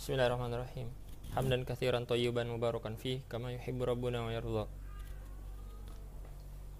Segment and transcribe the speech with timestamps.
[0.00, 0.88] Bismillahirrahmanirrahim.
[1.36, 4.64] Hamdan katsiran thayyiban mubarakan fi kama yuhibbu rabbuna wa yarda.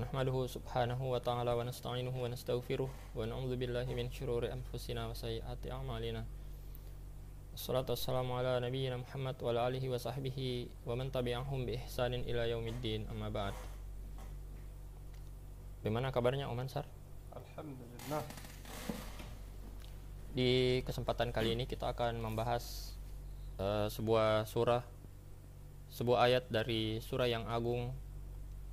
[0.01, 5.13] Nahmaduhu subhanahu wa ta'ala wa nasta'inuhu wa nastaghfiruh wa na'udzu billahi min syururi anfusina wa
[5.13, 6.25] sayyiati a'malina.
[7.53, 12.25] Wassalatu wassalamu ala nabiyyina Muhammad wa ala alihi wa sahbihi wa man tabi'ahum bi ihsanin
[12.25, 13.53] ila yaumiddin amma ba'd.
[15.85, 16.89] Bagaimana kabarnya Om Ansar?
[17.37, 18.25] Alhamdulillah.
[20.33, 22.97] Di kesempatan kali ini kita akan membahas
[23.61, 24.81] uh, sebuah surah,
[25.93, 27.93] sebuah ayat dari surah yang agung.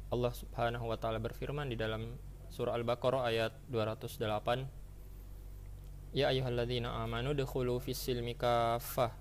[0.07, 2.15] Allah Subhanahu wa taala berfirman di dalam
[2.47, 6.15] surah Al-Baqarah ayat 208.
[6.15, 9.11] Ya ayyuhalladzina amanu dukhulu fis silmi kaffah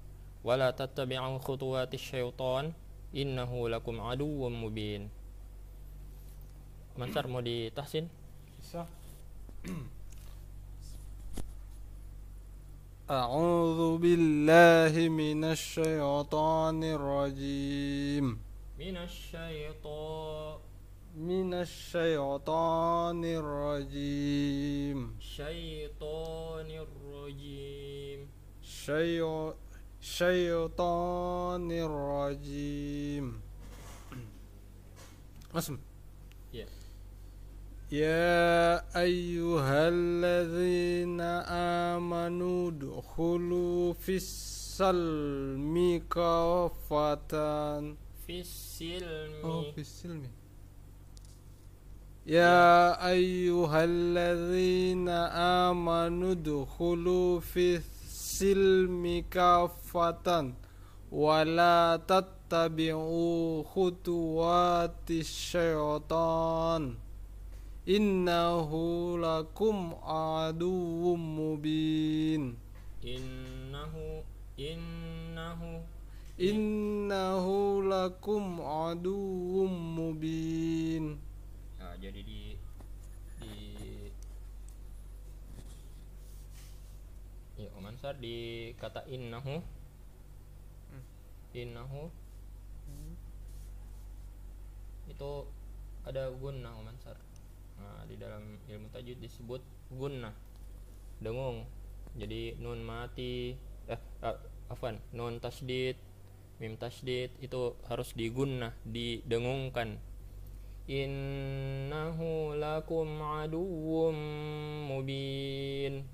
[0.46, 1.42] wa la tattabi'u
[1.98, 2.70] syaitan
[3.10, 5.10] innahu lakum aduwwum mubin.
[6.94, 8.06] Mansar mau ditahsin?
[8.62, 8.86] Bisa.
[13.10, 18.38] أعوذ بالله من الشيطان الرجيم.
[18.78, 20.58] Minasyaiton
[21.14, 25.18] من الشيطان الرجيم.
[25.22, 28.26] syaitonir rajim
[28.62, 29.22] شي...
[30.00, 33.40] شيطان الرجيم.
[35.54, 35.78] اسم.
[37.92, 41.20] يا أيها الذين
[41.94, 47.94] آمنوا ادخلوا في السلم كافة.
[48.26, 50.30] fisilmi Oh, في السلم.
[52.26, 55.08] يا أيها الذين
[55.68, 60.52] آمنوا ادخلوا في السلم كافة
[61.12, 67.05] ولا تتبعوا خطوات الشيطان.
[67.86, 72.58] innahu lakum aduwwum mubin.
[73.06, 74.26] Innahu
[74.58, 75.86] innahu.
[76.34, 81.22] Innahu lakum aduwwum mubin.
[81.78, 82.58] Nah, jadi di
[83.38, 83.54] di
[87.56, 89.62] ya Om Ansar di kata innahu
[90.90, 91.04] hmm.
[91.54, 92.10] innahu.
[92.86, 93.14] Hmm.
[95.06, 95.32] itu
[96.02, 97.16] ada guna Om Ansar
[97.76, 100.34] nah, di dalam ilmu tajwid disebut gunnah.
[101.20, 101.64] Dengung
[102.16, 103.56] jadi nun mati.
[103.86, 105.94] Eh, eh afan nun tasdid
[106.58, 110.00] mim tasdid itu harus digunnah didengungkan.
[110.86, 114.16] Innahu lakum aduwwum
[114.86, 116.06] mubin.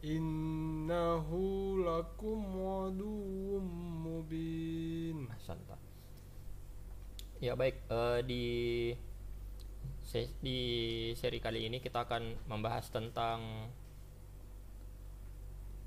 [0.00, 3.66] Innahu lakum aduwwum
[4.02, 5.28] mubin.
[5.44, 5.78] Santai.
[7.42, 7.84] ya baik.
[7.92, 8.44] Uh, di
[10.42, 10.60] di
[11.16, 13.70] seri kali ini kita akan membahas tentang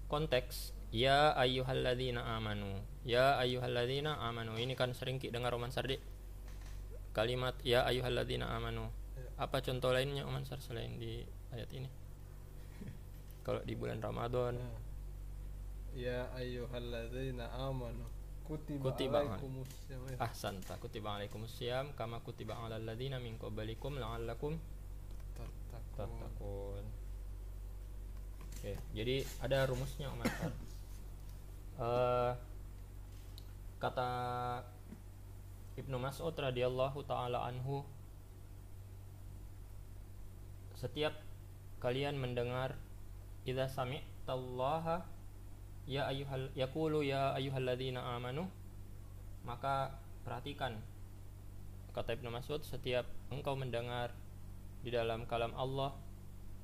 [0.07, 2.79] konteks ya ayyuhalladzina amanu.
[3.03, 4.55] Ya ayyuhalladzina amanu.
[4.55, 5.99] Ini kan sering kita dengar Oman Sardi?
[7.11, 8.87] Kalimat ya ayyuhalladzina amanu.
[9.15, 9.29] Ya.
[9.35, 11.89] Apa contoh lainnya Oman Sar selain di ayat ini?
[13.45, 14.55] Kalau di bulan Ramadan.
[15.95, 18.07] Ya, ya ayyuhalladzina amanu
[18.45, 19.17] kutiba, kutiba.
[19.25, 20.17] alaikumusiyam ya.
[20.22, 20.73] ahsanta.
[20.78, 24.61] Kutiba alaikumusiyam kama kutiba ala alladziina min qablikum la'allakum
[25.72, 26.85] tattaqun.
[28.55, 30.29] Oke jadi ada rumusnya Om uh,
[33.84, 34.09] kata
[35.75, 37.84] Ibnu Mas'ud radhiyallahu taala anhu
[40.79, 41.17] setiap
[41.84, 42.79] kalian mendengar
[43.44, 45.03] idza sami'tallaha
[45.85, 48.50] ya ayyuhal yaqulu ya ayyuhalladzina amanu.
[49.46, 49.94] Maka
[50.25, 50.81] perhatikan
[51.96, 54.12] kata Ibnu Mas'ud setiap engkau mendengar
[54.84, 55.96] di dalam kalam Allah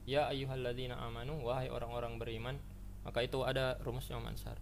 [0.03, 2.59] ya ayyuhalladzina amanu wahai orang-orang beriman
[3.07, 4.59] maka itu ada rumusnya Om Ansar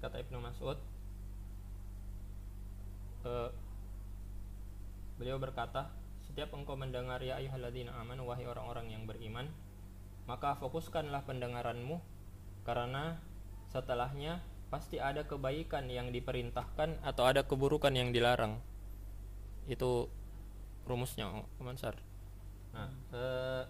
[0.00, 0.78] kata Ibnu Mas'ud
[3.26, 3.50] eh,
[5.18, 5.90] beliau berkata
[6.24, 9.50] setiap engkau mendengar ya ayyuhalladzina amanu wahai orang-orang yang beriman
[10.30, 11.98] maka fokuskanlah pendengaranmu
[12.62, 13.18] karena
[13.70, 18.58] setelahnya pasti ada kebaikan yang diperintahkan atau ada keburukan yang dilarang.
[19.66, 20.10] Itu
[20.90, 21.94] rumusnya Om Ansar
[22.70, 23.62] nah eh,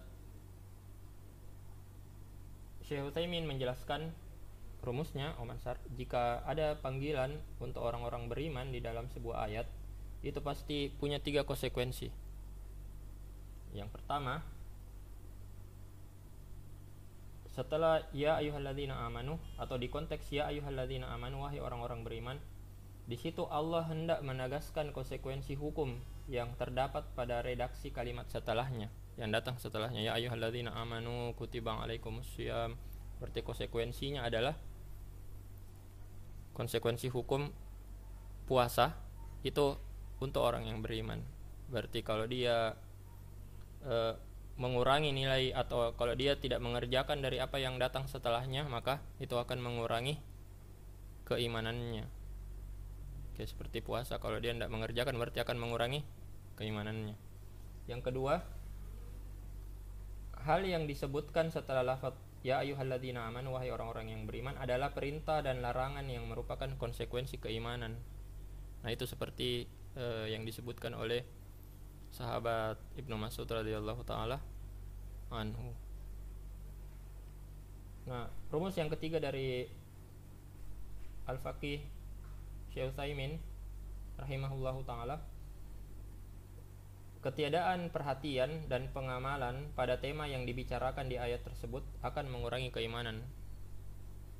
[2.85, 4.13] Syekh Utsaimin menjelaskan
[4.81, 9.69] rumusnya Om Ansar jika ada panggilan untuk orang-orang beriman di dalam sebuah ayat
[10.21, 12.13] itu pasti punya tiga konsekuensi.
[13.73, 14.45] Yang pertama
[17.51, 22.37] setelah ya ayyuhalladzina amanu atau di konteks ya ayyuhalladzina amanu wahai orang-orang beriman
[23.11, 25.99] di situ Allah hendak menegaskan konsekuensi hukum
[26.31, 28.87] yang terdapat pada redaksi kalimat setelahnya
[29.19, 30.01] yang datang setelahnya.
[30.01, 32.73] Ya ayyuhalladzina amanu kutiba alaikumusiyam
[33.19, 34.57] berarti konsekuensinya adalah
[36.57, 37.53] konsekuensi hukum
[38.49, 38.97] puasa
[39.45, 39.77] itu
[40.17, 41.21] untuk orang yang beriman.
[41.69, 42.73] Berarti kalau dia
[43.85, 44.13] eh,
[44.61, 49.57] mengurangi nilai atau kalau dia tidak mengerjakan dari apa yang datang setelahnya maka itu akan
[49.57, 50.21] mengurangi
[51.25, 52.05] keimanannya.
[53.33, 56.05] Oke, seperti puasa kalau dia tidak mengerjakan berarti akan mengurangi
[56.61, 57.17] keimanannya.
[57.89, 58.45] Yang kedua
[60.45, 65.61] hal yang disebutkan setelah lafaz ya ayyuhalladzina amanu wahai orang-orang yang beriman adalah perintah dan
[65.61, 67.97] larangan yang merupakan konsekuensi keimanan.
[68.85, 69.65] Nah itu seperti
[69.97, 71.25] eh, yang disebutkan oleh
[72.11, 74.37] sahabat Ibnu Mas'ud radhiyallahu taala
[75.31, 75.71] anhu.
[78.05, 79.69] Nah, rumus yang ketiga dari
[81.25, 81.79] Al-Faqih
[82.73, 83.39] Syekh Utsaimin
[84.19, 85.23] rahimahullahu taala
[87.21, 93.21] Ketiadaan perhatian dan pengamalan pada tema yang dibicarakan di ayat tersebut akan mengurangi keimanan.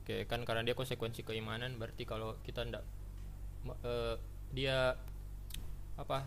[0.01, 2.81] Oke, kan karena dia konsekuensi keimanan berarti kalau kita ndak
[3.85, 4.17] uh,
[4.49, 4.97] dia
[5.93, 6.25] apa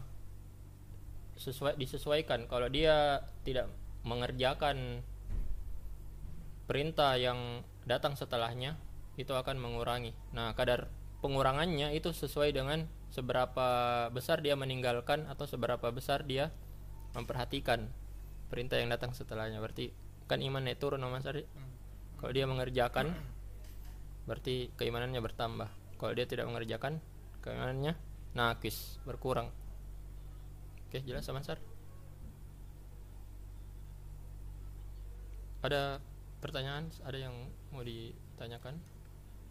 [1.35, 3.67] sesuai disesuaikan kalau dia tidak
[4.07, 5.03] mengerjakan
[6.65, 8.79] perintah yang datang setelahnya
[9.21, 10.17] itu akan mengurangi.
[10.35, 10.91] Nah, kadar
[11.23, 13.69] pengurangannya itu sesuai dengan seberapa
[14.11, 16.51] besar dia meninggalkan atau seberapa besar dia
[17.15, 17.87] memperhatikan
[18.51, 19.63] perintah yang datang setelahnya.
[19.63, 19.95] Berarti
[20.27, 21.47] kan imannya turun Mas Ari.
[22.19, 23.13] Kalau dia mengerjakan
[24.25, 25.69] berarti keimanannya bertambah.
[26.01, 26.99] Kalau dia tidak mengerjakan
[27.45, 27.95] keimanannya
[28.35, 29.53] nakis, berkurang.
[30.95, 31.59] Oke, jelas sama Sar?
[35.67, 35.99] Ada
[36.39, 36.87] pertanyaan?
[37.03, 37.35] Ada yang
[37.75, 38.79] mau ditanyakan?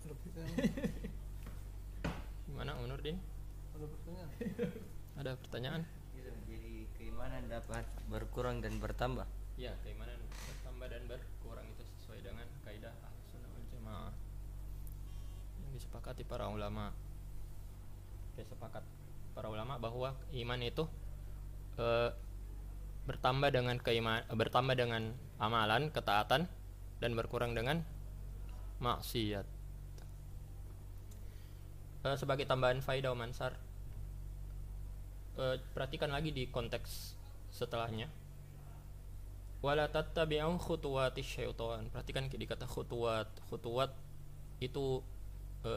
[0.07, 0.55] Ada pertanyaan?
[2.47, 3.19] Gimana Om Nurdin?
[3.75, 4.29] Ada pertanyaan?
[5.19, 5.81] Ada pertanyaan?
[6.15, 9.27] Jadi keimanan dapat berkurang dan bertambah.
[9.59, 14.13] Ya, keimanan bertambah dan berkurang itu sesuai dengan kaidah Ahlussunnah wal Jamaah
[15.59, 16.95] yang disepakati para ulama.
[18.31, 18.87] Oke, sepakat
[19.35, 20.87] para ulama bahwa iman itu
[21.77, 21.87] e,
[23.03, 26.47] bertambah dengan keiman bertambah dengan amalan ketaatan
[27.03, 27.83] dan berkurang dengan
[28.79, 29.45] maksiat.
[32.03, 33.55] E, sebagai tambahan faidah mansar
[35.37, 37.17] e, perhatikan lagi di konteks
[37.53, 38.09] setelahnya.
[39.63, 41.87] Wala tattabi'u khutuwati syaitan.
[41.87, 43.31] Perhatikan di kata khutuwat.
[43.47, 43.95] Khutuwat
[44.59, 44.99] itu
[45.63, 45.73] e,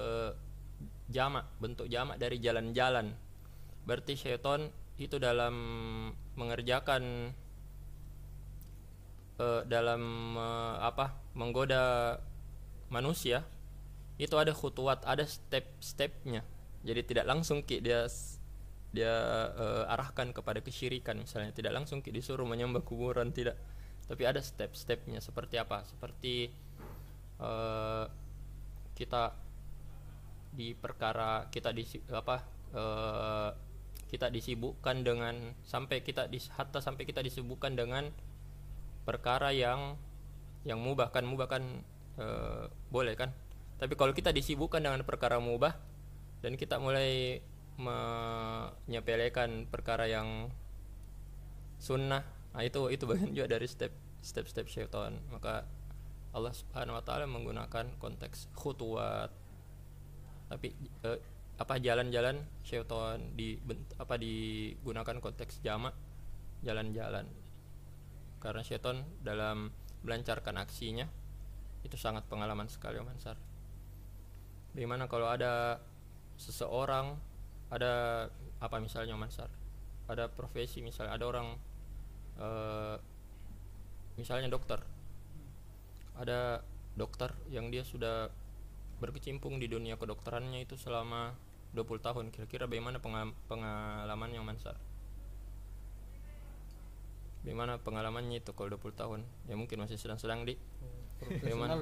[1.06, 3.14] jamak bentuk jamak dari jalan-jalan.
[3.86, 5.54] Berarti syaitan itu dalam
[6.36, 7.32] mengerjakan
[9.40, 12.16] uh, dalam uh, apa menggoda
[12.88, 13.44] manusia
[14.16, 16.40] itu ada khutuat ada step-stepnya.
[16.80, 18.08] Jadi tidak langsung ki dia
[18.96, 19.12] dia
[19.52, 21.52] uh, arahkan kepada kesyirikan misalnya.
[21.52, 23.60] Tidak langsung ki disuruh menyembah kuburan tidak.
[24.08, 25.84] Tapi ada step-stepnya seperti apa?
[25.84, 26.48] Seperti
[27.42, 28.08] uh,
[28.96, 29.36] kita
[30.56, 32.40] di perkara kita di apa
[32.72, 33.50] uh,
[34.06, 38.14] kita disibukkan dengan sampai kita di hatta sampai kita disibukkan dengan
[39.02, 39.98] perkara yang
[40.66, 41.62] yang mubah kan mubah kan
[42.18, 42.26] e,
[42.90, 43.34] boleh kan?
[43.76, 45.74] Tapi kalau kita disibukkan dengan perkara mubah
[46.42, 47.42] dan kita mulai
[47.76, 50.48] menyepelekan perkara yang
[51.76, 52.24] sunnah
[52.56, 53.92] nah itu itu bagian juga dari step
[54.24, 55.18] step step syaitan.
[55.28, 55.66] Maka
[56.32, 59.34] Allah Subhanahu wa taala menggunakan konteks khutuwat
[60.46, 60.72] tapi
[61.02, 63.56] e, apa jalan-jalan syaitan di
[63.96, 65.96] apa digunakan konteks jamak
[66.60, 67.24] jalan-jalan.
[68.40, 69.72] Karena syaitan dalam
[70.04, 71.08] melancarkan aksinya
[71.82, 73.38] itu sangat pengalaman sekali Om Hansar
[74.74, 75.80] bagaimana kalau ada
[76.36, 77.16] seseorang
[77.70, 78.26] ada
[78.58, 79.50] apa misalnya Om Hansar
[80.06, 81.48] ada profesi misalnya ada orang
[82.38, 82.96] uh,
[84.16, 84.80] misalnya dokter.
[86.16, 86.64] Ada
[86.96, 88.32] dokter yang dia sudah
[88.96, 91.36] berkecimpung di dunia kedokterannya itu selama
[91.76, 92.96] 20 tahun kira-kira bagaimana
[93.46, 94.80] pengalaman yang Mansar?
[97.46, 99.20] Bagaimana pengalamannya itu kalau 20 tahun?
[99.46, 100.58] Ya mungkin masih sedang-sedang di
[101.22, 101.78] bagaimana?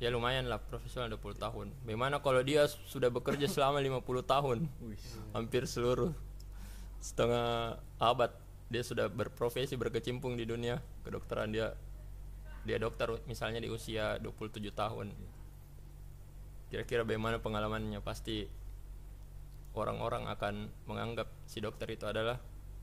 [0.00, 1.66] ya lumayan lah profesional 20 tahun.
[1.84, 4.58] Bagaimana kalau dia sudah bekerja selama 50 tahun?
[5.36, 6.16] Hampir seluruh.
[7.02, 8.32] Setengah abad
[8.72, 11.52] dia sudah berprofesi berkecimpung di dunia kedokteran.
[11.52, 11.76] Dia
[12.62, 15.12] dia dokter misalnya di usia 27 tahun.
[16.72, 18.00] Kira-kira bagaimana pengalamannya?
[18.00, 18.48] Pasti
[19.72, 22.36] orang-orang akan menganggap si dokter itu adalah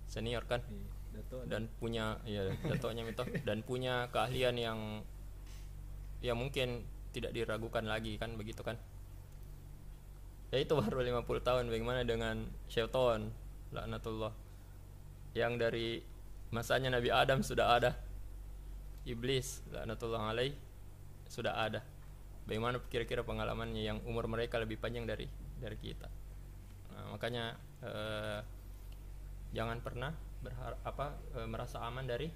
[0.09, 0.61] senior kan?
[0.65, 4.79] Iya, dan punya ya datonya itu dan punya keahlian yang
[6.23, 8.77] ya mungkin tidak diragukan lagi kan begitu kan?
[10.49, 13.29] Ya itu baru 50 tahun bagaimana dengan syaitan
[13.69, 14.33] laknatullah.
[15.37, 15.87] Yang dari
[16.49, 17.93] masanya Nabi Adam sudah ada.
[19.05, 20.57] Iblis laknatullah alaih
[21.29, 21.85] sudah ada.
[22.49, 25.29] Bagaimana kira-kira pengalamannya yang umur mereka lebih panjang dari
[25.61, 26.09] dari kita
[27.11, 28.39] makanya eh,
[29.53, 32.29] jangan pernah berharap apa eh, merasa aman dari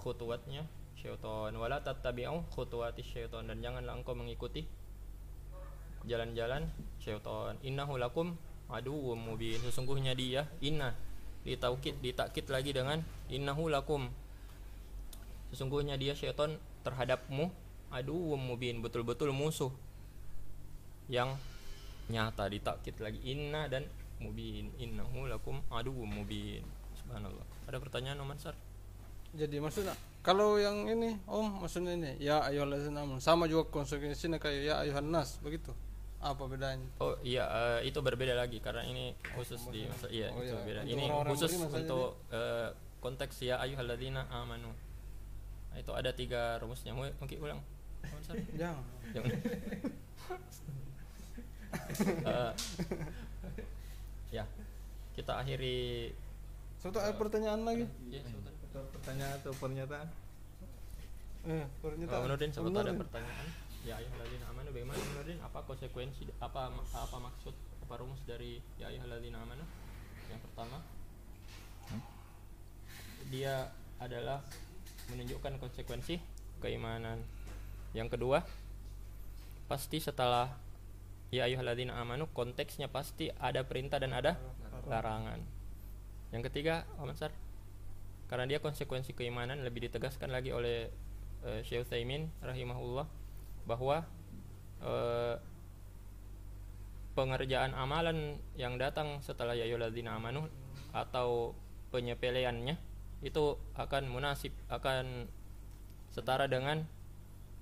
[0.00, 0.64] khutuwatnya
[0.98, 1.52] syaitan.
[1.54, 3.44] Wala tattabi'u khutuwati syaitan.
[3.44, 4.64] Dan janganlah engkau mengikuti
[6.08, 6.68] jalan-jalan
[7.00, 7.60] syaitan.
[7.60, 8.36] Innahu lakum
[8.72, 9.60] aduwwum mubin.
[9.60, 10.96] Sesungguhnya dia inna
[11.44, 14.08] ditaukid ditakkid lagi dengan innahu lakum.
[15.52, 17.52] Sesungguhnya dia syaitan terhadapmu
[17.92, 19.70] aduwwum mubin betul-betul musuh
[21.06, 21.36] yang
[22.08, 23.20] nyata ditakkid lagi.
[23.28, 23.84] Inna dan
[24.24, 26.64] mubin innahu lakum aduwwum mubin
[26.96, 28.56] subhanallah ada pertanyaan Om Ansar
[29.34, 34.60] Jadi maksudnya kalau yang ini Om maksudnya ini ya ayyuhallazina amanu sama juga konsekuensinya kayak
[34.62, 35.74] ya ayuhan nas begitu.
[36.22, 36.86] Apa bedanya?
[37.02, 37.44] Oh iya
[37.82, 40.62] eh, itu berbeda lagi karena ini khusus di masa iya Oh, itu iya.
[40.64, 40.80] beda.
[40.86, 42.70] Untuk Ini khusus untuk eh,
[43.02, 44.70] konteks ya ayyuhalladzina amanu.
[45.74, 46.94] Nah, itu ada tiga rumusnya.
[46.94, 47.58] Mungkin ulang.
[47.60, 48.38] Oh?
[48.60, 48.84] Jangan.
[49.12, 49.30] Jangan.
[51.74, 52.52] Eh,
[54.34, 54.44] ya
[55.14, 56.10] kita akhiri
[56.74, 57.86] Suatu ada pertanyaan lagi.
[58.10, 58.20] ya,
[58.92, 60.08] pertanyaan atau pernyataan
[61.44, 62.18] Eh, pernyataan.
[62.18, 63.46] Om Nurdin sempat ada pertanyaan.
[63.84, 65.38] Ya ayyuhalladzina amanu bagaimana Om Nurdin?
[65.38, 67.52] Apa konsekuensi apa apa maksud
[67.84, 69.64] apa rumus dari ya ayyuhalladzina amanu?
[70.28, 70.80] Yang pertama
[73.28, 73.68] dia
[74.00, 74.40] adalah
[75.12, 76.16] menunjukkan konsekuensi
[76.60, 77.20] keimanan.
[77.92, 78.40] Yang kedua
[79.64, 80.48] pasti setelah
[81.34, 84.38] ya ayyuhalladzina amanu konteksnya pasti ada perintah dan ada
[84.86, 85.42] larangan.
[86.30, 87.34] Yang ketiga, Om Ansar,
[88.30, 90.90] karena dia konsekuensi keimanan lebih ditegaskan lagi oleh
[91.46, 93.06] uh, Syekh Utsaimin rahimahullah
[93.64, 94.04] bahwa
[94.84, 95.40] eh,
[97.16, 100.44] pengerjaan amalan yang datang setelah ya ayyuhalladzina amanu
[100.92, 101.56] atau
[101.88, 102.76] penyepeleannya
[103.24, 105.32] itu akan munasib akan
[106.12, 106.84] setara dengan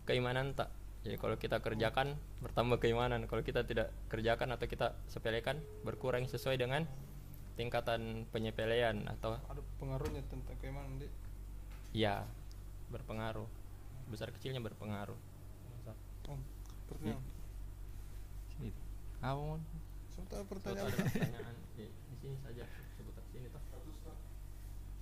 [0.09, 3.27] keimanan tak jadi kalau kita kerjakan bertambah keimanan.
[3.27, 6.87] Kalau kita tidak kerjakan atau kita sepelekan berkurang sesuai dengan
[7.59, 11.11] tingkatan penyepelean atau Ada pengaruhnya tentang keimanan di.
[11.91, 12.23] ya
[12.95, 13.51] berpengaruh.
[14.15, 15.19] Besar kecilnya berpengaruh.
[16.23, 16.39] Om,
[16.87, 17.19] pertanyaan.
[18.55, 18.71] sini.
[19.19, 19.59] Apa
[20.31, 20.87] Kalau pertanyaan.
[20.95, 21.55] pertanyaan.
[21.75, 21.91] Di,
[22.23, 22.63] sini saja.
[22.95, 23.63] Seputar sini toh.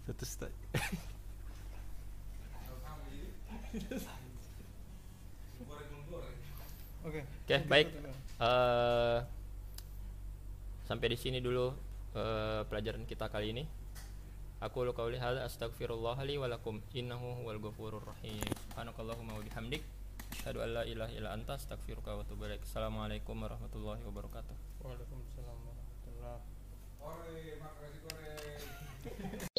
[0.09, 0.54] Satu start
[7.00, 7.21] Oke.
[7.25, 7.88] Oke, baik.
[8.40, 9.19] Eh,
[10.85, 11.73] sampai di sini dulu
[12.16, 13.64] eh, pelajaran kita kali ini.
[14.61, 18.45] Aku lu qauli hadza astaghfirullah li wa lakum innahu huwal ghafurur rahim.
[18.69, 19.80] Subhanakallahumma wa bihamdik
[20.37, 22.61] asyhadu an la ilaha illa anta astaghfiruka wa atubu ilaik.
[22.69, 24.85] Assalamualaikum warahmatullahi wabarakatuh.
[24.85, 26.45] Waalaikumsalam warahmatullahi.
[27.00, 29.49] Ore, makasih kore.